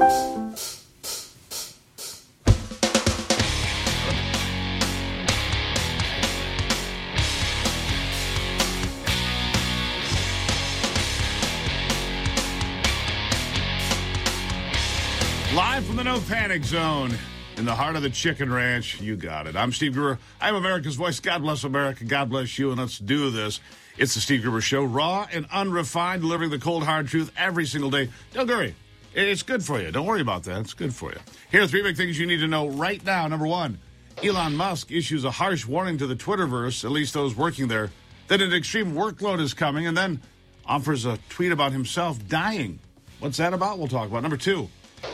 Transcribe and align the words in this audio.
Live 0.00 0.08
from 15.84 15.96
the 15.96 16.04
No 16.04 16.18
Panic 16.20 16.64
Zone 16.64 17.12
in 17.58 17.66
the 17.66 17.74
heart 17.74 17.94
of 17.94 18.02
the 18.02 18.08
Chicken 18.08 18.50
Ranch. 18.50 19.02
You 19.02 19.16
got 19.16 19.46
it. 19.46 19.54
I'm 19.54 19.70
Steve 19.70 19.92
Gruber. 19.92 20.18
I'm 20.40 20.54
America's 20.54 20.96
voice. 20.96 21.20
God 21.20 21.42
bless 21.42 21.64
America. 21.64 22.04
God 22.04 22.30
bless 22.30 22.58
you. 22.58 22.70
And 22.70 22.80
let's 22.80 22.98
do 22.98 23.28
this. 23.28 23.60
It's 23.98 24.14
the 24.14 24.20
Steve 24.22 24.40
Gruber 24.40 24.62
Show, 24.62 24.82
raw 24.82 25.26
and 25.30 25.44
unrefined, 25.52 26.22
delivering 26.22 26.48
the 26.48 26.58
cold, 26.58 26.84
hard 26.84 27.08
truth 27.08 27.30
every 27.36 27.66
single 27.66 27.90
day. 27.90 28.08
Don't 28.32 28.48
worry. 28.48 28.74
It's 29.12 29.42
good 29.42 29.64
for 29.64 29.80
you. 29.80 29.90
Don't 29.90 30.06
worry 30.06 30.20
about 30.20 30.44
that. 30.44 30.60
It's 30.60 30.74
good 30.74 30.94
for 30.94 31.10
you. 31.10 31.18
Here 31.50 31.62
are 31.62 31.66
three 31.66 31.82
big 31.82 31.96
things 31.96 32.18
you 32.18 32.26
need 32.26 32.38
to 32.38 32.46
know 32.46 32.68
right 32.68 33.04
now. 33.04 33.26
Number 33.26 33.46
one, 33.46 33.78
Elon 34.22 34.56
Musk 34.56 34.92
issues 34.92 35.24
a 35.24 35.30
harsh 35.30 35.66
warning 35.66 35.98
to 35.98 36.06
the 36.06 36.14
Twitterverse, 36.14 36.84
at 36.84 36.90
least 36.90 37.14
those 37.14 37.34
working 37.34 37.66
there, 37.66 37.90
that 38.28 38.40
an 38.40 38.52
extreme 38.52 38.94
workload 38.94 39.40
is 39.40 39.52
coming, 39.52 39.86
and 39.86 39.96
then 39.96 40.20
offers 40.64 41.06
a 41.06 41.18
tweet 41.28 41.50
about 41.50 41.72
himself 41.72 42.26
dying. 42.28 42.78
What's 43.18 43.38
that 43.38 43.52
about? 43.52 43.78
We'll 43.78 43.88
talk 43.88 44.08
about. 44.08 44.22
Number 44.22 44.36
two, 44.36 44.68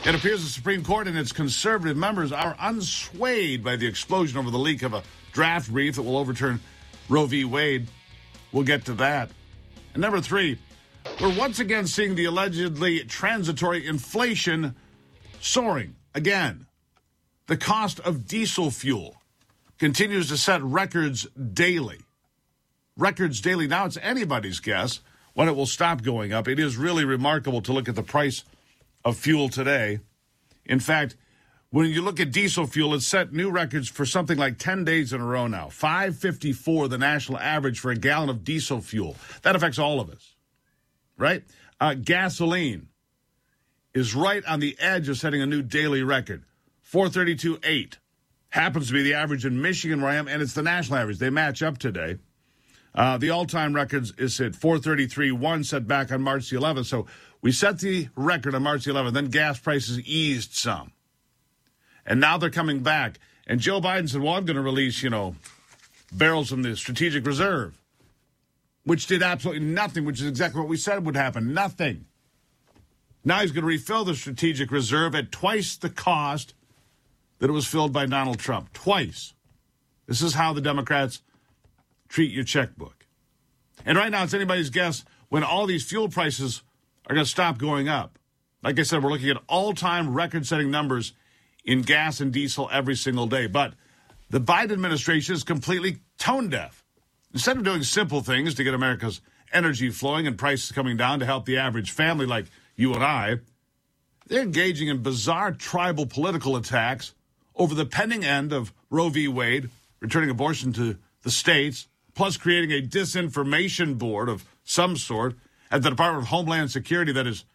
it 0.05 0.13
appears 0.13 0.43
the 0.43 0.49
Supreme 0.49 0.83
Court 0.83 1.07
and 1.07 1.17
its 1.17 1.31
conservative 1.31 1.97
members 1.97 2.31
are 2.31 2.53
unswayed 2.55 3.63
by 3.63 3.77
the 3.77 3.87
explosion 3.87 4.37
over 4.37 4.51
the 4.51 4.59
leak 4.59 4.83
of 4.83 4.93
a 4.93 5.01
draft 5.31 5.71
brief 5.71 5.95
that 5.95 6.03
will 6.03 6.17
overturn 6.17 6.59
Roe 7.09 7.25
v. 7.25 7.45
Wade. 7.45 7.87
We'll 8.51 8.63
get 8.63 8.85
to 8.85 8.93
that. 8.93 9.31
And 9.93 10.01
number 10.01 10.21
three, 10.21 10.59
we're 11.19 11.37
once 11.37 11.59
again 11.59 11.87
seeing 11.87 12.15
the 12.15 12.25
allegedly 12.25 12.99
transitory 13.05 13.85
inflation 13.85 14.75
soaring 15.41 15.95
again. 16.13 16.67
The 17.47 17.57
cost 17.57 17.99
of 18.01 18.27
diesel 18.27 18.71
fuel 18.71 19.17
continues 19.77 20.29
to 20.29 20.37
set 20.37 20.61
records 20.63 21.27
daily. 21.53 21.99
Records 22.95 23.41
daily. 23.41 23.67
Now 23.67 23.85
it's 23.85 23.97
anybody's 24.01 24.59
guess 24.59 25.01
when 25.33 25.47
it 25.47 25.55
will 25.55 25.65
stop 25.65 26.03
going 26.03 26.33
up. 26.33 26.47
It 26.47 26.59
is 26.59 26.77
really 26.77 27.05
remarkable 27.05 27.61
to 27.61 27.73
look 27.73 27.87
at 27.87 27.95
the 27.95 28.03
price 28.03 28.43
of 29.05 29.17
fuel 29.17 29.49
today. 29.49 29.99
In 30.65 30.79
fact, 30.79 31.15
when 31.69 31.89
you 31.91 32.01
look 32.01 32.19
at 32.19 32.31
diesel 32.31 32.65
fuel, 32.65 32.93
it's 32.93 33.05
set 33.05 33.33
new 33.33 33.51
records 33.51 33.89
for 33.89 34.05
something 34.05 34.37
like 34.37 34.57
10 34.57 34.85
days 34.85 35.13
in 35.13 35.21
a 35.21 35.25
row 35.25 35.47
now. 35.47 35.69
554 35.69 36.87
the 36.87 36.97
national 36.97 37.39
average 37.39 37.79
for 37.79 37.91
a 37.91 37.95
gallon 37.95 38.29
of 38.29 38.43
diesel 38.43 38.81
fuel. 38.81 39.15
That 39.41 39.55
affects 39.55 39.77
all 39.77 39.99
of 39.99 40.09
us. 40.09 40.36
Right? 41.17 41.43
Uh, 41.79 41.95
gasoline 41.95 42.89
is 43.93 44.15
right 44.15 44.45
on 44.45 44.59
the 44.59 44.75
edge 44.79 45.09
of 45.09 45.17
setting 45.17 45.41
a 45.41 45.45
new 45.45 45.61
daily 45.61 46.03
record. 46.03 46.43
432.8 46.91 47.95
happens 48.49 48.87
to 48.87 48.93
be 48.93 49.03
the 49.03 49.13
average 49.13 49.45
in 49.45 49.61
Michigan 49.61 50.01
where 50.01 50.11
I 50.11 50.15
am 50.15 50.27
and 50.27 50.41
it's 50.41 50.53
the 50.53 50.61
national 50.61 50.99
average. 50.99 51.17
They 51.17 51.29
match 51.29 51.61
up 51.61 51.77
today. 51.77 52.17
Uh, 52.95 53.17
the 53.17 53.29
all-time 53.29 53.73
records 53.73 54.11
is 54.17 54.39
at 54.41 54.53
433.1 54.53 55.65
set 55.65 55.87
back 55.87 56.11
on 56.11 56.21
March 56.21 56.49
the 56.49 56.57
11th. 56.57 56.85
So 56.85 57.05
we 57.41 57.51
set 57.51 57.79
the 57.79 58.09
record 58.15 58.55
on 58.55 58.63
March 58.63 58.85
the 58.85 58.91
11th. 58.91 59.13
Then 59.13 59.27
gas 59.27 59.59
prices 59.59 59.99
eased 60.01 60.53
some. 60.53 60.93
And 62.05 62.19
now 62.19 62.37
they're 62.37 62.49
coming 62.49 62.79
back. 62.79 63.19
And 63.45 63.59
Joe 63.59 63.79
Biden 63.79 64.09
said, 64.09 64.21
well, 64.21 64.33
I'm 64.33 64.45
going 64.45 64.55
to 64.55 64.61
release, 64.61 65.03
you 65.03 65.09
know, 65.09 65.35
barrels 66.11 66.49
from 66.49 66.63
the 66.63 66.75
strategic 66.75 67.25
reserve, 67.25 67.77
which 68.87 69.05
did 69.05 69.21
absolutely 69.21 69.65
nothing, 69.65 70.05
which 70.05 70.21
is 70.21 70.27
exactly 70.27 70.61
what 70.61 70.69
we 70.69 70.77
said 70.77 71.05
would 71.05 71.17
happen. 71.17 71.53
Nothing. 71.53 72.05
Now 73.25 73.41
he's 73.41 73.51
going 73.51 73.63
to 73.63 73.67
refill 73.67 74.05
the 74.05 74.15
strategic 74.15 74.71
reserve 74.71 75.13
at 75.13 75.29
twice 75.29 75.75
the 75.75 75.89
cost 75.89 76.53
that 77.39 77.49
it 77.49 77.53
was 77.53 77.67
filled 77.67 77.91
by 77.91 78.05
Donald 78.05 78.39
Trump. 78.39 78.71
Twice. 78.71 79.33
This 80.05 80.21
is 80.21 80.35
how 80.35 80.53
the 80.53 80.61
Democrats 80.61 81.21
treat 82.07 82.31
your 82.31 82.45
checkbook. 82.45 83.05
And 83.85 83.97
right 83.97 84.09
now, 84.09 84.23
it's 84.23 84.33
anybody's 84.33 84.69
guess 84.69 85.03
when 85.27 85.43
all 85.43 85.65
these 85.65 85.85
fuel 85.85 86.07
prices 86.07 86.63
are 87.07 87.13
going 87.13 87.25
to 87.25 87.29
stop 87.29 87.57
going 87.57 87.89
up. 87.89 88.17
Like 88.63 88.79
I 88.79 88.83
said, 88.83 89.03
we're 89.03 89.11
looking 89.11 89.29
at 89.29 89.43
all 89.49 89.73
time 89.73 90.13
record 90.13 90.45
setting 90.45 90.71
numbers 90.71 91.11
in 91.65 91.81
gas 91.81 92.21
and 92.21 92.31
diesel 92.31 92.69
every 92.71 92.95
single 92.95 93.27
day. 93.27 93.47
But 93.47 93.73
the 94.29 94.39
Biden 94.39 94.71
administration 94.71 95.35
is 95.35 95.43
completely 95.43 95.97
tone 96.17 96.47
deaf. 96.47 96.85
Instead 97.33 97.57
of 97.57 97.63
doing 97.63 97.83
simple 97.83 98.21
things 98.21 98.55
to 98.55 98.63
get 98.63 98.73
America's 98.73 99.21
energy 99.53 99.89
flowing 99.89 100.27
and 100.27 100.37
prices 100.37 100.71
coming 100.71 100.97
down 100.97 101.19
to 101.19 101.25
help 101.25 101.45
the 101.45 101.57
average 101.57 101.91
family 101.91 102.25
like 102.25 102.45
you 102.75 102.93
and 102.93 103.03
I, 103.03 103.37
they're 104.27 104.41
engaging 104.41 104.87
in 104.87 105.03
bizarre 105.03 105.51
tribal 105.51 106.05
political 106.05 106.55
attacks 106.55 107.13
over 107.55 107.73
the 107.73 107.85
pending 107.85 108.23
end 108.23 108.53
of 108.53 108.73
Roe 108.89 109.09
v. 109.09 109.27
Wade, 109.27 109.69
returning 109.99 110.29
abortion 110.29 110.73
to 110.73 110.97
the 111.23 111.31
states, 111.31 111.87
plus 112.13 112.37
creating 112.37 112.71
a 112.71 112.85
disinformation 112.85 113.97
board 113.97 114.29
of 114.29 114.45
some 114.63 114.97
sort 114.97 115.35
at 115.71 115.81
the 115.81 115.89
Department 115.89 116.23
of 116.23 116.29
Homeland 116.29 116.71
Security 116.71 117.11
that 117.11 117.27
is 117.27 117.45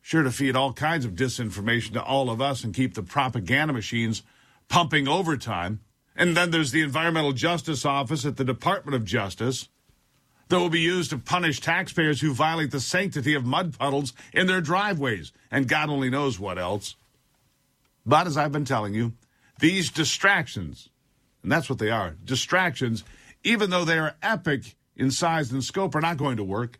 sure 0.00 0.22
to 0.22 0.30
feed 0.30 0.56
all 0.56 0.72
kinds 0.72 1.04
of 1.04 1.12
disinformation 1.12 1.92
to 1.92 2.02
all 2.02 2.30
of 2.30 2.40
us 2.40 2.64
and 2.64 2.74
keep 2.74 2.94
the 2.94 3.02
propaganda 3.02 3.72
machines 3.72 4.22
pumping 4.68 5.06
overtime. 5.06 5.80
And 6.16 6.36
then 6.36 6.50
there's 6.50 6.72
the 6.72 6.82
Environmental 6.82 7.32
Justice 7.32 7.84
Office 7.84 8.24
at 8.24 8.36
the 8.36 8.44
Department 8.44 8.94
of 8.94 9.04
Justice 9.04 9.68
that 10.48 10.58
will 10.58 10.68
be 10.68 10.80
used 10.80 11.10
to 11.10 11.18
punish 11.18 11.60
taxpayers 11.60 12.20
who 12.20 12.34
violate 12.34 12.70
the 12.70 12.80
sanctity 12.80 13.34
of 13.34 13.46
mud 13.46 13.78
puddles 13.78 14.12
in 14.34 14.46
their 14.46 14.60
driveways, 14.60 15.32
and 15.50 15.68
God 15.68 15.88
only 15.88 16.10
knows 16.10 16.38
what 16.38 16.58
else. 16.58 16.94
But 18.04 18.26
as 18.26 18.36
I've 18.36 18.52
been 18.52 18.66
telling 18.66 18.92
you, 18.92 19.14
these 19.60 19.90
distractions, 19.90 20.90
and 21.42 21.50
that's 21.50 21.70
what 21.70 21.78
they 21.78 21.90
are 21.90 22.16
distractions, 22.24 23.04
even 23.44 23.70
though 23.70 23.84
they 23.84 23.98
are 23.98 24.16
epic 24.22 24.76
in 24.96 25.10
size 25.10 25.52
and 25.52 25.64
scope, 25.64 25.94
are 25.94 26.00
not 26.00 26.18
going 26.18 26.36
to 26.36 26.44
work. 26.44 26.78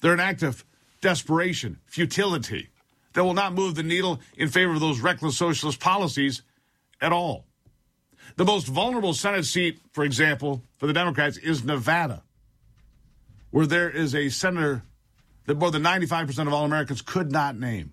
They're 0.00 0.14
an 0.14 0.20
act 0.20 0.42
of 0.42 0.64
desperation, 1.02 1.80
futility 1.84 2.70
that 3.12 3.24
will 3.24 3.34
not 3.34 3.54
move 3.54 3.74
the 3.74 3.82
needle 3.82 4.20
in 4.36 4.48
favor 4.48 4.72
of 4.72 4.80
those 4.80 5.00
reckless 5.00 5.36
socialist 5.36 5.80
policies 5.80 6.42
at 7.00 7.12
all. 7.12 7.44
The 8.36 8.44
most 8.44 8.66
vulnerable 8.66 9.14
Senate 9.14 9.44
seat, 9.44 9.80
for 9.92 10.04
example, 10.04 10.62
for 10.78 10.86
the 10.86 10.92
Democrats 10.92 11.36
is 11.36 11.64
Nevada, 11.64 12.22
where 13.50 13.66
there 13.66 13.90
is 13.90 14.14
a 14.14 14.28
senator 14.28 14.82
that 15.46 15.58
more 15.58 15.70
than 15.70 15.82
95% 15.82 16.46
of 16.46 16.52
all 16.52 16.64
Americans 16.64 17.02
could 17.02 17.32
not 17.32 17.58
name. 17.58 17.92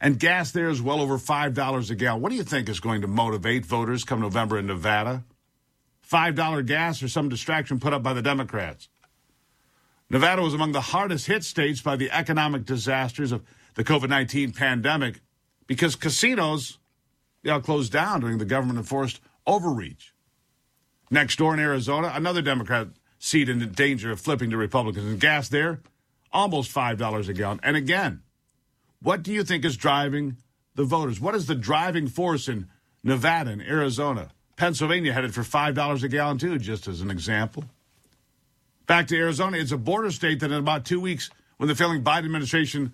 And 0.00 0.18
gas 0.18 0.50
there 0.52 0.68
is 0.68 0.80
well 0.80 1.00
over 1.00 1.18
$5 1.18 1.90
a 1.90 1.94
gallon. 1.94 2.22
What 2.22 2.30
do 2.30 2.36
you 2.36 2.44
think 2.44 2.68
is 2.68 2.80
going 2.80 3.02
to 3.02 3.06
motivate 3.06 3.66
voters 3.66 4.04
come 4.04 4.20
November 4.20 4.58
in 4.58 4.66
Nevada? 4.66 5.24
$5 6.10 6.66
gas 6.66 7.02
or 7.02 7.08
some 7.08 7.28
distraction 7.28 7.78
put 7.78 7.92
up 7.92 8.02
by 8.02 8.14
the 8.14 8.22
Democrats? 8.22 8.88
Nevada 10.08 10.42
was 10.42 10.54
among 10.54 10.72
the 10.72 10.80
hardest 10.80 11.26
hit 11.26 11.44
states 11.44 11.80
by 11.80 11.96
the 11.96 12.10
economic 12.10 12.64
disasters 12.64 13.30
of 13.30 13.44
the 13.74 13.84
COVID 13.84 14.08
19 14.08 14.52
pandemic 14.52 15.20
because 15.66 15.94
casinos 15.94 16.78
they 17.42 17.50
all 17.50 17.60
closed 17.60 17.92
down 17.92 18.20
during 18.20 18.38
the 18.38 18.44
government 18.44 18.78
enforced 18.78 19.20
overreach. 19.50 20.14
Next 21.10 21.36
door 21.36 21.52
in 21.54 21.60
Arizona, 21.60 22.12
another 22.14 22.40
Democrat 22.40 22.88
seat 23.18 23.48
in 23.48 23.72
danger 23.72 24.12
of 24.12 24.20
flipping 24.20 24.50
to 24.50 24.56
Republicans. 24.56 25.06
And 25.06 25.20
gas 25.20 25.48
there, 25.48 25.80
almost 26.32 26.72
$5 26.72 27.28
a 27.28 27.32
gallon. 27.32 27.60
And 27.62 27.76
again, 27.76 28.22
what 29.02 29.22
do 29.22 29.32
you 29.32 29.42
think 29.42 29.64
is 29.64 29.76
driving 29.76 30.36
the 30.76 30.84
voters? 30.84 31.20
What 31.20 31.34
is 31.34 31.46
the 31.46 31.54
driving 31.54 32.06
force 32.06 32.48
in 32.48 32.68
Nevada 33.02 33.50
and 33.50 33.62
Arizona? 33.62 34.30
Pennsylvania 34.56 35.12
headed 35.12 35.34
for 35.34 35.42
$5 35.42 36.02
a 36.02 36.08
gallon, 36.08 36.38
too, 36.38 36.58
just 36.58 36.86
as 36.86 37.00
an 37.00 37.10
example. 37.10 37.64
Back 38.86 39.08
to 39.08 39.16
Arizona, 39.16 39.58
it's 39.58 39.72
a 39.72 39.78
border 39.78 40.10
state 40.10 40.40
that 40.40 40.50
in 40.50 40.58
about 40.58 40.84
two 40.84 41.00
weeks, 41.00 41.30
when 41.56 41.68
the 41.68 41.74
failing 41.74 42.02
Biden 42.02 42.26
administration 42.26 42.92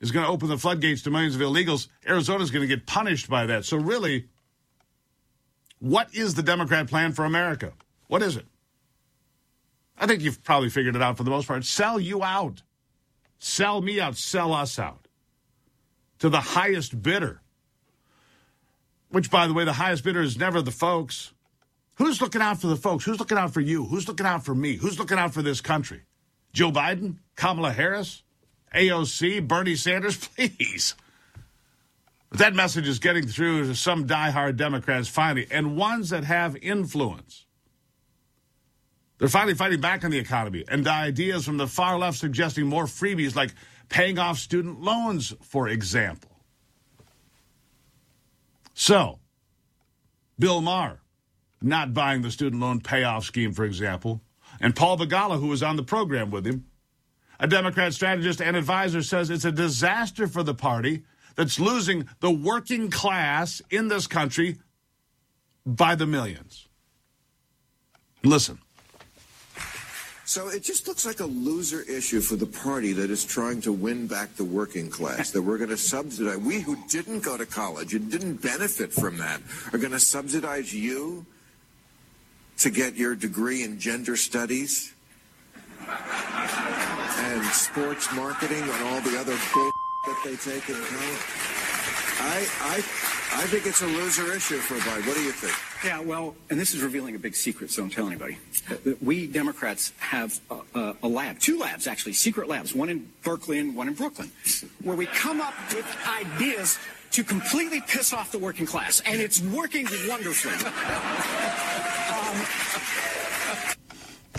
is 0.00 0.10
going 0.10 0.26
to 0.26 0.30
open 0.30 0.48
the 0.48 0.58
floodgates 0.58 1.02
to 1.02 1.10
millions 1.10 1.34
of 1.34 1.40
illegals, 1.40 1.88
Arizona 2.06 2.42
is 2.42 2.50
going 2.50 2.68
to 2.68 2.74
get 2.74 2.86
punished 2.86 3.30
by 3.30 3.46
that. 3.46 3.64
So, 3.64 3.76
really, 3.76 4.26
what 5.78 6.14
is 6.14 6.34
the 6.34 6.42
Democrat 6.42 6.88
plan 6.88 7.12
for 7.12 7.24
America? 7.24 7.72
What 8.08 8.22
is 8.22 8.36
it? 8.36 8.46
I 9.98 10.06
think 10.06 10.22
you've 10.22 10.42
probably 10.44 10.68
figured 10.68 10.96
it 10.96 11.02
out 11.02 11.16
for 11.16 11.24
the 11.24 11.30
most 11.30 11.48
part. 11.48 11.64
Sell 11.64 11.98
you 11.98 12.22
out. 12.22 12.62
Sell 13.38 13.80
me 13.80 14.00
out. 14.00 14.16
Sell 14.16 14.52
us 14.52 14.78
out. 14.78 15.08
To 16.20 16.28
the 16.28 16.40
highest 16.40 17.02
bidder. 17.02 17.40
Which, 19.10 19.30
by 19.30 19.46
the 19.46 19.54
way, 19.54 19.64
the 19.64 19.72
highest 19.74 20.04
bidder 20.04 20.22
is 20.22 20.38
never 20.38 20.60
the 20.60 20.70
folks. 20.70 21.32
Who's 21.96 22.20
looking 22.20 22.42
out 22.42 22.60
for 22.60 22.66
the 22.66 22.76
folks? 22.76 23.04
Who's 23.04 23.18
looking 23.18 23.38
out 23.38 23.54
for 23.54 23.60
you? 23.60 23.84
Who's 23.86 24.08
looking 24.08 24.26
out 24.26 24.44
for 24.44 24.54
me? 24.54 24.76
Who's 24.76 24.98
looking 24.98 25.18
out 25.18 25.32
for 25.32 25.42
this 25.42 25.60
country? 25.60 26.02
Joe 26.52 26.70
Biden? 26.70 27.16
Kamala 27.36 27.72
Harris? 27.72 28.22
AOC? 28.74 29.46
Bernie 29.46 29.76
Sanders? 29.76 30.16
Please. 30.36 30.94
But 32.30 32.38
that 32.40 32.54
message 32.54 32.88
is 32.88 32.98
getting 32.98 33.26
through 33.26 33.66
to 33.66 33.74
some 33.74 34.06
diehard 34.06 34.56
Democrats 34.56 35.08
finally, 35.08 35.46
and 35.50 35.76
ones 35.76 36.10
that 36.10 36.24
have 36.24 36.56
influence. 36.56 37.46
They're 39.18 39.28
finally 39.28 39.54
fighting 39.54 39.80
back 39.80 40.04
on 40.04 40.10
the 40.10 40.18
economy 40.18 40.64
and 40.68 40.86
ideas 40.86 41.44
from 41.44 41.56
the 41.56 41.66
far 41.66 41.98
left 41.98 42.18
suggesting 42.18 42.66
more 42.66 42.84
freebies 42.84 43.34
like 43.34 43.54
paying 43.88 44.18
off 44.18 44.38
student 44.38 44.82
loans, 44.82 45.32
for 45.42 45.68
example. 45.68 46.30
So, 48.74 49.20
Bill 50.38 50.60
Maher 50.60 51.00
not 51.62 51.94
buying 51.94 52.20
the 52.20 52.30
student 52.30 52.60
loan 52.60 52.80
payoff 52.80 53.24
scheme, 53.24 53.52
for 53.52 53.64
example, 53.64 54.20
and 54.60 54.76
Paul 54.76 54.98
Begala, 54.98 55.40
who 55.40 55.48
was 55.48 55.62
on 55.62 55.76
the 55.76 55.82
program 55.82 56.30
with 56.30 56.46
him, 56.46 56.66
a 57.40 57.46
Democrat 57.46 57.94
strategist 57.94 58.40
and 58.40 58.56
advisor, 58.56 59.02
says 59.02 59.30
it's 59.30 59.44
a 59.44 59.52
disaster 59.52 60.26
for 60.26 60.42
the 60.42 60.54
party 60.54 61.04
that's 61.36 61.60
losing 61.60 62.08
the 62.20 62.30
working 62.30 62.90
class 62.90 63.62
in 63.70 63.88
this 63.88 64.06
country 64.06 64.56
by 65.64 65.94
the 65.94 66.06
millions. 66.06 66.66
Listen. 68.24 68.58
So 70.24 70.48
it 70.48 70.64
just 70.64 70.88
looks 70.88 71.06
like 71.06 71.20
a 71.20 71.24
loser 71.24 71.82
issue 71.82 72.20
for 72.20 72.34
the 72.34 72.46
party 72.46 72.92
that 72.94 73.10
is 73.10 73.24
trying 73.24 73.60
to 73.60 73.72
win 73.72 74.08
back 74.08 74.34
the 74.34 74.44
working 74.44 74.90
class, 74.90 75.30
that 75.30 75.42
we're 75.42 75.58
going 75.58 75.70
to 75.70 75.76
subsidize. 75.76 76.38
We 76.38 76.60
who 76.60 76.76
didn't 76.88 77.20
go 77.20 77.36
to 77.36 77.46
college 77.46 77.94
and 77.94 78.10
didn't 78.10 78.42
benefit 78.42 78.92
from 78.92 79.18
that 79.18 79.40
are 79.72 79.78
going 79.78 79.92
to 79.92 80.00
subsidize 80.00 80.74
you 80.74 81.26
to 82.58 82.70
get 82.70 82.96
your 82.96 83.14
degree 83.14 83.62
in 83.62 83.78
gender 83.78 84.16
studies 84.16 84.92
and 85.88 87.44
sports 87.46 88.12
marketing 88.12 88.62
and 88.62 88.82
all 88.84 89.00
the 89.02 89.16
other 89.20 89.38
bull 89.54 89.70
that 90.06 90.20
they 90.24 90.36
take 90.36 90.68
in 90.68 90.76
college. 90.76 91.66
I, 92.18 92.46
I, 92.60 92.76
I 92.76 93.46
think 93.48 93.66
it's 93.66 93.82
a 93.82 93.86
loser 93.86 94.32
issue 94.32 94.56
for 94.56 94.76
Biden. 94.76 95.06
What 95.06 95.16
do 95.16 95.22
you 95.22 95.32
think? 95.32 95.52
Yeah, 95.84 96.00
well, 96.00 96.34
and 96.48 96.58
this 96.58 96.74
is 96.74 96.82
revealing 96.82 97.14
a 97.14 97.18
big 97.18 97.34
secret, 97.34 97.70
so 97.70 97.82
don't 97.82 97.90
tell 97.90 98.06
anybody. 98.06 98.38
We 99.02 99.26
Democrats 99.26 99.92
have 99.98 100.40
a, 100.74 100.94
a, 101.02 101.08
lab, 101.08 101.38
two 101.38 101.58
labs 101.58 101.86
actually, 101.86 102.14
secret 102.14 102.48
labs, 102.48 102.74
one 102.74 102.88
in 102.88 103.10
Berkeley 103.22 103.58
and 103.58 103.76
one 103.76 103.88
in 103.88 103.94
Brooklyn, 103.94 104.30
where 104.82 104.96
we 104.96 105.06
come 105.06 105.40
up 105.40 105.54
with 105.74 105.86
ideas 106.08 106.78
to 107.12 107.22
completely 107.22 107.82
piss 107.82 108.12
off 108.12 108.32
the 108.32 108.38
working 108.38 108.66
class, 108.66 109.02
and 109.04 109.20
it's 109.20 109.42
working 109.42 109.86
wonderfully. 110.08 110.54
um, 110.54 110.62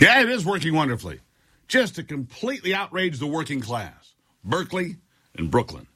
yeah, 0.00 0.22
it 0.22 0.28
is 0.28 0.44
working 0.44 0.74
wonderfully. 0.74 1.20
Just 1.68 1.94
to 1.96 2.02
completely 2.02 2.74
outrage 2.74 3.18
the 3.18 3.26
working 3.26 3.60
class. 3.60 4.14
Berkeley 4.42 4.96
and 5.38 5.50
Brooklyn. 5.50 5.86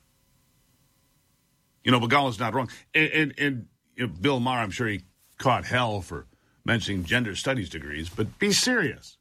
You 1.84 1.90
know, 1.90 2.00
Begala's 2.00 2.38
not 2.38 2.54
wrong. 2.54 2.70
And, 2.94 3.10
and, 3.10 3.34
and 3.38 3.66
you 3.96 4.06
know, 4.06 4.12
Bill 4.20 4.40
Maher, 4.40 4.60
I'm 4.60 4.70
sure 4.70 4.86
he 4.86 5.02
caught 5.38 5.64
hell 5.64 6.00
for 6.00 6.26
mentioning 6.64 7.04
gender 7.04 7.34
studies 7.34 7.68
degrees, 7.68 8.08
but 8.08 8.38
be 8.38 8.52
serious. 8.52 9.18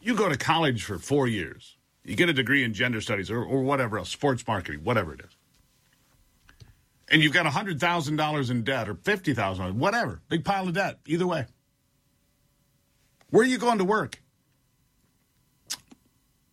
You 0.00 0.16
go 0.16 0.28
to 0.28 0.36
college 0.36 0.82
for 0.82 0.98
four 0.98 1.28
years, 1.28 1.76
you 2.04 2.16
get 2.16 2.28
a 2.28 2.32
degree 2.32 2.64
in 2.64 2.74
gender 2.74 3.00
studies 3.00 3.30
or, 3.30 3.42
or 3.42 3.62
whatever 3.62 3.98
else, 3.98 4.10
sports 4.10 4.44
marketing, 4.46 4.80
whatever 4.82 5.14
it 5.14 5.20
is. 5.20 5.36
And 7.08 7.22
you've 7.22 7.32
got 7.32 7.46
$100,000 7.46 8.50
in 8.50 8.64
debt 8.64 8.88
or 8.88 8.94
$50,000, 8.94 9.74
whatever, 9.74 10.20
big 10.28 10.44
pile 10.44 10.66
of 10.66 10.74
debt, 10.74 10.98
either 11.06 11.26
way. 11.26 11.46
Where 13.30 13.44
are 13.44 13.48
you 13.48 13.58
going 13.58 13.78
to 13.78 13.84
work? 13.84 14.21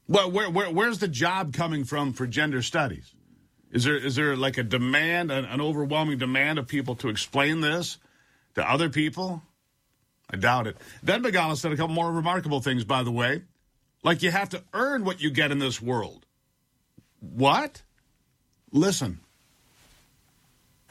Well, 0.09 0.31
where, 0.31 0.49
where, 0.49 0.71
where's 0.71 0.97
the 0.97 1.07
job 1.07 1.53
coming 1.53 1.83
from 1.83 2.13
for 2.13 2.25
gender 2.25 2.63
studies? 2.63 3.13
Is 3.71 3.83
there 3.83 3.95
is 3.95 4.15
there 4.15 4.35
like 4.35 4.57
a 4.57 4.63
demand, 4.63 5.31
an, 5.31 5.45
an 5.45 5.61
overwhelming 5.61 6.17
demand 6.17 6.57
of 6.57 6.67
people 6.67 6.95
to 6.95 7.09
explain 7.09 7.61
this 7.61 7.99
to 8.55 8.67
other 8.67 8.89
people? 8.89 9.43
I 10.27 10.37
doubt 10.37 10.65
it. 10.65 10.77
Then 11.03 11.21
Begala 11.21 11.55
said 11.55 11.71
a 11.71 11.77
couple 11.77 11.93
more 11.93 12.11
remarkable 12.11 12.59
things, 12.59 12.83
by 12.83 13.03
the 13.03 13.11
way. 13.11 13.43
Like 14.01 14.23
you 14.23 14.31
have 14.31 14.49
to 14.49 14.63
earn 14.73 15.05
what 15.05 15.21
you 15.21 15.29
get 15.29 15.51
in 15.51 15.59
this 15.59 15.79
world. 15.79 16.25
What? 17.19 17.83
Listen. 18.71 19.19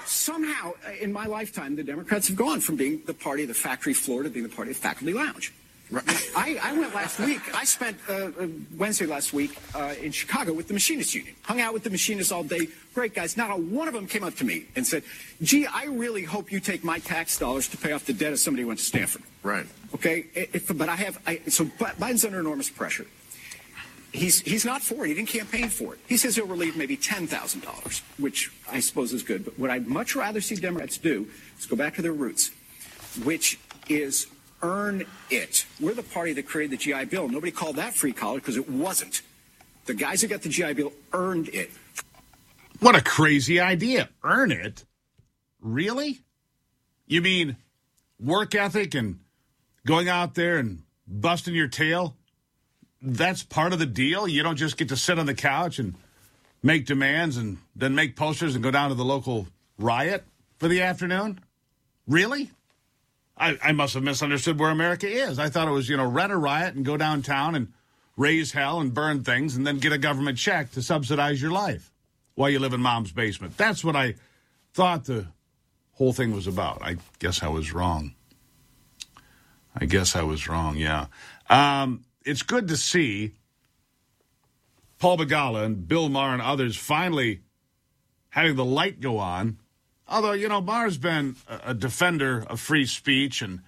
Somehow, 0.05 0.75
uh, 0.87 0.93
in 1.01 1.13
my 1.13 1.27
lifetime, 1.27 1.75
the 1.75 1.83
Democrats 1.83 2.29
have 2.29 2.37
gone 2.37 2.61
from 2.61 2.77
being 2.77 3.03
the 3.05 3.15
party 3.15 3.43
of 3.43 3.49
the 3.49 3.55
factory 3.55 3.95
floor 3.95 4.23
to 4.23 4.31
being 4.31 4.47
the 4.47 4.55
party 4.55 4.71
of 4.71 4.77
the 4.77 4.83
faculty 4.83 5.13
lounge. 5.13 5.53
I, 5.91 6.59
I, 6.63 6.73
went 6.79 6.95
last 6.95 7.19
week. 7.19 7.41
I 7.55 7.65
spent 7.65 7.97
uh, 8.09 8.13
uh, 8.13 8.47
Wednesday 8.77 9.07
last 9.07 9.33
week 9.33 9.59
uh, 9.75 9.95
in 10.01 10.13
Chicago 10.13 10.53
with 10.53 10.69
the 10.69 10.75
Machinists 10.75 11.15
Union. 11.15 11.35
Hung 11.43 11.61
out 11.61 11.73
with 11.73 11.83
the 11.83 11.91
machinists 11.91 12.31
all 12.31 12.45
day. 12.45 12.69
Great 12.95 13.15
guys. 13.15 13.37
Not 13.37 13.51
a 13.51 13.57
one 13.57 13.89
of 13.89 13.95
them 13.95 14.07
came 14.07 14.23
up 14.23 14.35
to 14.37 14.45
me 14.45 14.67
and 14.77 14.87
said, 14.87 15.03
"Gee, 15.43 15.67
I 15.67 15.85
really 15.85 16.25
hope 16.25 16.53
you 16.53 16.61
take 16.61 16.85
my 16.85 16.99
tax 16.99 17.39
dollars 17.39 17.69
to 17.69 17.79
pay 17.79 17.93
off 17.93 18.05
the 18.05 18.13
debt 18.13 18.33
of 18.33 18.39
somebody 18.39 18.63
who 18.63 18.69
went 18.69 18.81
to 18.81 18.85
Stanford." 18.85 19.23
Right. 19.43 19.67
Okay. 19.95 20.27
If, 20.35 20.77
but 20.77 20.89
I 20.89 20.97
have. 20.97 21.19
I, 21.27 21.41
so 21.49 21.65
Biden's 21.65 22.25
under 22.25 22.41
enormous 22.41 22.69
pressure. 22.69 23.07
He's 24.13 24.41
he's 24.41 24.65
not 24.65 24.83
for 24.83 25.05
it. 25.05 25.09
He 25.09 25.15
didn't 25.15 25.29
campaign 25.29 25.69
for 25.69 25.95
it. 25.95 26.01
He 26.07 26.17
says 26.17 26.37
he'll 26.37 26.47
relieve 26.47 26.77
maybe 26.77 26.97
ten 26.97 27.27
thousand 27.27 27.63
dollars, 27.63 28.03
which 28.19 28.51
I 28.71 28.81
suppose 28.81 29.13
is 29.13 29.23
good. 29.23 29.45
But 29.45 29.59
what 29.59 29.71
I'd 29.71 29.87
much 29.87 30.17
rather 30.17 30.41
see 30.41 30.57
Democrats 30.57 30.99
do 30.99 31.29
is 31.59 31.67
go 31.67 31.77
back 31.77 31.95
to 31.97 32.03
their 32.03 32.13
roots, 32.13 32.51
which 33.23 33.59
is 33.89 34.27
earn 34.63 35.05
it. 35.31 35.67
We're 35.81 35.95
the 35.95 36.03
party 36.03 36.33
that 36.35 36.47
created 36.47 36.79
the 36.79 36.83
GI 36.83 37.07
Bill. 37.07 37.29
Nobody 37.29 37.53
called 37.53 37.77
that 37.77 37.95
free 37.95 38.13
college 38.13 38.43
because 38.43 38.57
it 38.57 38.69
wasn't. 38.69 39.23
The 39.87 39.95
guys 39.95 40.21
who 40.21 40.29
got 40.29 40.43
the 40.43 40.49
GI 40.49 40.75
Bill 40.75 40.93
earned 41.13 41.49
it. 41.49 41.71
What 42.81 42.95
a 42.95 43.03
crazy 43.03 43.61
idea. 43.61 44.09
Earn 44.23 44.53
it? 44.53 44.85
Really? 45.61 46.21
You 47.07 47.23
mean 47.23 47.57
work 48.21 48.55
ethic 48.55 48.95
and 48.95 49.19
going 49.87 50.09
out 50.09 50.35
there 50.35 50.59
and 50.59 50.83
busting 51.07 51.55
your 51.55 51.69
tail? 51.69 52.15
That's 53.01 53.43
part 53.43 53.73
of 53.73 53.79
the 53.79 53.87
deal? 53.87 54.29
You 54.29 54.43
don't 54.43 54.57
just 54.57 54.77
get 54.77 54.89
to 54.91 54.97
sit 54.97 55.19
on 55.19 55.27
the 55.27 55.35
couch 55.35 55.79
and 55.79 55.95
make 56.63 56.87
demands 56.87 57.37
and 57.37 57.59
then 57.75 57.95
make 57.95 58.17
posters 58.17 58.55
and 58.55 58.63
go 58.63 58.71
down 58.71 58.91
to 58.91 58.95
the 58.95 59.05
local 59.05 59.47
riot 59.79 60.25
for 60.59 60.69
the 60.69 60.83
afternoon? 60.83 61.41
Really? 62.07 62.51
I, 63.39 63.59
I 63.63 63.73
must 63.73 63.95
have 63.95 64.03
misunderstood 64.03 64.59
where 64.59 64.71
America 64.71 65.07
is. 65.07 65.39
I 65.39 65.49
thought 65.49 65.69
it 65.69 65.73
was, 65.73 65.89
you 65.89 65.97
know, 65.97 66.07
rent 66.07 66.33
a 66.33 66.37
riot 66.37 66.75
and 66.75 66.85
go 66.85 66.97
downtown 66.97 67.55
and 67.55 67.73
raise 68.17 68.53
hell 68.53 68.81
and 68.81 68.93
burn 68.93 69.23
things 69.23 69.57
and 69.57 69.67
then 69.67 69.79
get 69.79 69.93
a 69.93 69.99
government 69.99 70.39
check 70.39 70.73
to 70.73 70.83
subsidize 70.83 71.41
your 71.41 71.53
life 71.53 71.93
while 72.35 72.51
you 72.51 72.59
live 72.59 72.73
in 72.73 72.81
mom's 72.81 73.13
basement. 73.13 73.57
That's 73.57 73.85
what 73.85 73.95
I 73.95 74.17
thought 74.75 75.05
the 75.05 75.27
whole 75.93 76.13
thing 76.13 76.33
was 76.33 76.47
about. 76.47 76.83
I 76.83 76.97
guess 77.19 77.43
I 77.43 77.49
was 77.49 77.73
wrong. 77.73 78.15
I 79.75 79.85
guess 79.85 80.17
I 80.17 80.23
was 80.23 80.49
wrong, 80.49 80.77
yeah. 80.77 81.07
Um, 81.49 82.05
it's 82.25 82.43
good 82.43 82.69
to 82.69 82.77
see 82.77 83.35
Paul 84.99 85.19
Begala 85.19 85.65
and 85.65 85.87
Bill 85.87 86.09
Maher 86.09 86.33
and 86.33 86.43
others 86.43 86.77
finally 86.77 87.41
having 88.31 88.57
the 88.57 88.65
light 88.65 89.01
go 89.01 89.19
on 89.19 89.59
Although, 90.09 90.33
you 90.33 90.49
know, 90.49 90.63
Maher's 90.63 90.97
been 90.97 91.37
a, 91.47 91.75
defender 91.75 92.43
of 92.47 92.61
free 92.61 92.87
speech 92.87 93.43
and 93.43 93.61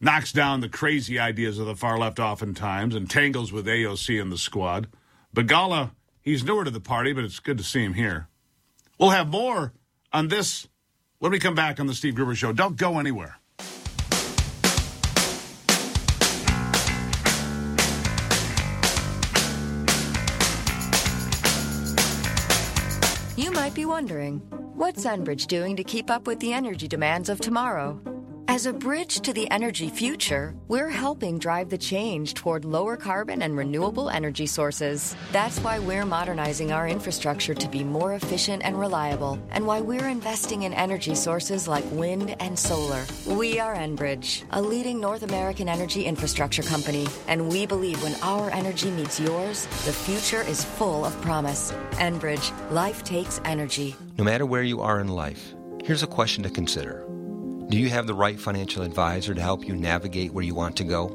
knocks 0.00 0.32
down 0.32 0.60
the 0.60 0.68
crazy 0.68 1.18
ideas 1.18 1.60
of 1.60 1.66
the 1.66 1.76
far 1.76 1.96
left 1.96 2.18
oftentimes 2.18 2.94
and 2.94 3.08
tangles 3.08 3.52
with 3.52 3.66
AOC 3.66 4.20
and 4.20 4.32
the 4.32 4.38
squad. 4.38 4.88
Begala, 5.34 5.92
he's 6.22 6.42
newer 6.42 6.64
to 6.64 6.72
the 6.72 6.80
party, 6.80 7.12
but 7.12 7.22
it's 7.22 7.38
good 7.38 7.58
to 7.58 7.64
see 7.64 7.84
him 7.84 7.94
here. 7.94 8.26
We'll 8.98 9.10
have 9.10 9.28
more 9.28 9.72
on 10.12 10.26
this 10.28 10.66
when 11.18 11.30
we 11.30 11.38
come 11.38 11.54
back 11.54 11.78
on 11.78 11.86
the 11.86 11.94
Steve 11.94 12.16
Gruber 12.16 12.34
Show. 12.34 12.52
Don't 12.52 12.76
go 12.76 12.98
anywhere. 12.98 13.38
You 23.36 23.52
might 23.52 23.74
be 23.74 23.84
wondering 23.84 24.42
what's 24.74 25.04
Enbridge 25.04 25.46
doing 25.46 25.76
to 25.76 25.84
keep 25.84 26.10
up 26.10 26.26
with 26.26 26.40
the 26.40 26.52
energy 26.52 26.88
demands 26.88 27.28
of 27.28 27.40
tomorrow? 27.40 28.13
As 28.54 28.66
a 28.66 28.72
bridge 28.72 29.18
to 29.22 29.32
the 29.32 29.50
energy 29.50 29.88
future, 29.88 30.54
we're 30.68 30.88
helping 30.88 31.40
drive 31.40 31.70
the 31.70 31.76
change 31.76 32.34
toward 32.34 32.64
lower 32.64 32.96
carbon 32.96 33.42
and 33.42 33.56
renewable 33.56 34.08
energy 34.08 34.46
sources. 34.46 35.16
That's 35.32 35.58
why 35.58 35.80
we're 35.80 36.04
modernizing 36.06 36.70
our 36.70 36.86
infrastructure 36.86 37.54
to 37.54 37.68
be 37.68 37.82
more 37.82 38.14
efficient 38.14 38.62
and 38.64 38.78
reliable, 38.78 39.40
and 39.50 39.66
why 39.66 39.80
we're 39.80 40.06
investing 40.06 40.62
in 40.62 40.72
energy 40.72 41.16
sources 41.16 41.66
like 41.66 41.82
wind 41.90 42.36
and 42.38 42.56
solar. 42.56 43.04
We 43.26 43.58
are 43.58 43.74
Enbridge, 43.74 44.44
a 44.52 44.62
leading 44.62 45.00
North 45.00 45.24
American 45.24 45.68
energy 45.68 46.04
infrastructure 46.04 46.62
company, 46.62 47.08
and 47.26 47.48
we 47.48 47.66
believe 47.66 48.00
when 48.04 48.14
our 48.22 48.50
energy 48.50 48.92
meets 48.92 49.18
yours, 49.18 49.66
the 49.84 49.92
future 49.92 50.42
is 50.42 50.64
full 50.64 51.04
of 51.04 51.20
promise. 51.22 51.72
Enbridge, 51.94 52.52
life 52.70 53.02
takes 53.02 53.40
energy. 53.44 53.96
No 54.16 54.22
matter 54.22 54.46
where 54.46 54.62
you 54.62 54.80
are 54.80 55.00
in 55.00 55.08
life, 55.08 55.54
here's 55.82 56.04
a 56.04 56.06
question 56.06 56.44
to 56.44 56.50
consider. 56.50 57.04
Do 57.68 57.78
you 57.78 57.88
have 57.88 58.06
the 58.06 58.14
right 58.14 58.38
financial 58.38 58.82
advisor 58.82 59.34
to 59.34 59.40
help 59.40 59.66
you 59.66 59.74
navigate 59.74 60.32
where 60.32 60.44
you 60.44 60.54
want 60.54 60.76
to 60.76 60.84
go? 60.84 61.06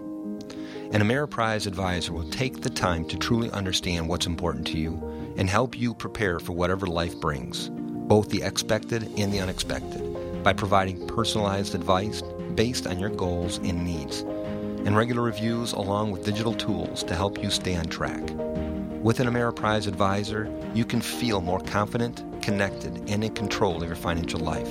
An 0.92 1.02
Ameriprise 1.02 1.68
advisor 1.68 2.12
will 2.12 2.30
take 2.32 2.62
the 2.62 2.70
time 2.70 3.08
to 3.10 3.18
truly 3.18 3.52
understand 3.52 4.10
what's 4.10 4.26
important 4.26 4.66
to 4.68 4.78
you 4.78 5.36
and 5.38 5.48
help 5.50 5.78
you 5.78 5.94
prepare 5.94 6.40
for 6.40 6.54
whatever 6.54 6.88
life 6.88 7.20
brings, 7.22 7.70
both 7.70 8.30
the 8.30 8.42
expected 8.42 9.04
and 9.18 9.32
the 9.32 9.40
unexpected, 9.40 10.44
by 10.44 10.52
providing 10.52 11.08
personalized 11.08 11.76
advice 11.76 12.24
based 12.56 12.88
on 12.88 13.00
your 13.00 13.12
goals 13.12 13.58
and 13.60 13.86
needs, 13.86 14.22
and 14.22 14.98
regular 14.98 15.22
reviews 15.22 15.74
along 15.74 16.12
with 16.12 16.26
digital 16.26 16.54
tools 16.54 17.04
to 17.04 17.16
help 17.16 17.42
you 17.42 17.52
stay 17.52 17.76
on 17.76 17.86
track. 17.86 18.24
With 19.02 19.20
an 19.20 19.28
Ameriprise 19.28 19.88
advisor, 19.88 20.52
you 20.74 20.84
can 20.84 21.00
feel 21.00 21.42
more 21.42 21.60
confident 21.60 22.24
connected, 22.42 23.10
and 23.10 23.24
in 23.24 23.34
control 23.34 23.82
of 23.82 23.88
your 23.88 23.96
financial 23.96 24.40
life. 24.40 24.70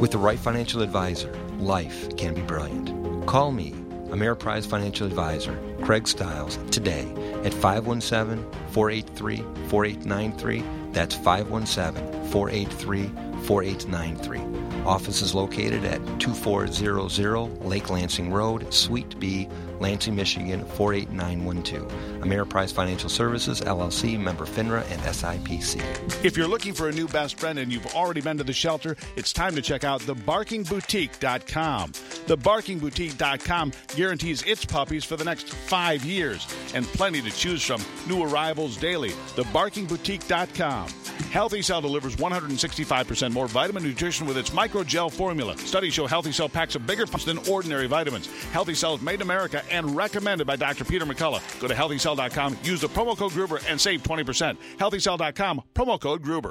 With 0.00 0.10
the 0.10 0.18
right 0.18 0.38
financial 0.38 0.82
advisor, 0.82 1.32
life 1.58 2.16
can 2.16 2.34
be 2.34 2.42
brilliant. 2.42 3.26
Call 3.26 3.52
me, 3.52 3.70
Ameriprise 4.10 4.66
Financial 4.66 5.06
Advisor, 5.06 5.56
Craig 5.82 6.08
Stiles, 6.08 6.58
today 6.72 7.08
at 7.44 7.54
517 7.54 8.44
483 8.72 9.36
4893. 9.68 10.64
That's 10.92 11.14
517 11.14 12.30
483 12.30 13.10
4893. 13.44 14.84
Office 14.84 15.22
is 15.22 15.34
located 15.34 15.84
at 15.84 16.00
2400 16.20 17.64
Lake 17.64 17.88
Lansing 17.90 18.30
Road, 18.32 18.72
Suite 18.72 19.18
B, 19.18 19.48
Lansing, 19.80 20.14
Michigan 20.14 20.64
48912. 20.64 21.90
Ameriprise 22.22 22.72
Financial 22.72 23.08
Services, 23.08 23.60
LLC, 23.62 24.18
member 24.18 24.44
FINRA 24.44 24.82
and 24.90 25.00
SIPC. 25.02 26.24
If 26.24 26.36
you're 26.36 26.48
looking 26.48 26.72
for 26.72 26.88
a 26.88 26.92
new 26.92 27.08
best 27.08 27.38
friend 27.38 27.58
and 27.58 27.72
you've 27.72 27.86
already 27.94 28.20
been 28.20 28.38
to 28.38 28.44
the 28.44 28.52
shelter, 28.52 28.96
it's 29.16 29.32
time 29.32 29.54
to 29.54 29.62
check 29.62 29.84
out 29.84 30.00
thebarkingboutique.com. 30.02 31.92
Thebarkingboutique.com 31.92 33.72
guarantees 33.94 34.42
its 34.42 34.64
puppies 34.64 35.04
for 35.04 35.16
the 35.16 35.24
next 35.24 35.50
five 35.50 36.04
years 36.04 36.46
and 36.74 36.86
plenty 36.86 37.20
to 37.22 37.30
choose 37.30 37.62
from. 37.62 37.82
New 38.08 38.22
arrivals 38.22 38.76
daily. 38.76 39.10
Thebarkingboutique.com. 39.10 41.03
Healthy 41.30 41.62
Cell 41.62 41.80
delivers 41.80 42.16
165% 42.16 43.32
more 43.32 43.48
vitamin 43.48 43.82
nutrition 43.82 44.26
with 44.26 44.36
its 44.36 44.50
microgel 44.50 45.10
formula. 45.10 45.56
Studies 45.58 45.94
show 45.94 46.06
Healthy 46.06 46.32
Cell 46.32 46.48
packs 46.48 46.74
a 46.74 46.78
bigger 46.78 47.06
punch 47.06 47.24
than 47.24 47.38
ordinary 47.48 47.86
vitamins. 47.86 48.26
Healthy 48.52 48.74
Cell 48.74 48.94
is 48.94 49.02
made 49.02 49.16
in 49.16 49.22
America 49.22 49.62
and 49.70 49.96
recommended 49.96 50.46
by 50.46 50.56
Dr. 50.56 50.84
Peter 50.84 51.06
McCullough. 51.06 51.60
Go 51.60 51.68
to 51.68 51.74
healthycell.com, 51.74 52.58
use 52.62 52.80
the 52.80 52.88
promo 52.88 53.16
code 53.16 53.32
Gruber, 53.32 53.60
and 53.68 53.80
save 53.80 54.02
20%. 54.02 54.56
Healthycell.com, 54.78 55.62
promo 55.74 56.00
code 56.00 56.22
Gruber. 56.22 56.42